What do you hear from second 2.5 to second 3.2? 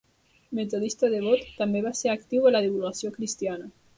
en la divulgació